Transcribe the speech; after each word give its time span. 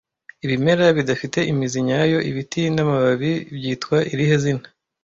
Ibimera 0.45 0.85
bidafite 0.97 1.39
imizi 1.51 1.79
nyayo, 1.87 2.17
ibiti 2.29 2.61
n'amababi 2.75 3.31
byitwa 3.55 3.97
irihe 4.13 4.35
zina 4.43 4.67